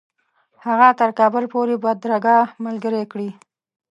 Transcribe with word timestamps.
هغه 0.65 0.87
تر 0.99 1.09
کابل 1.19 1.43
پوري 1.51 1.75
بدرګه 1.83 2.37
ملګرې 2.65 3.03
کړي. 3.11 3.29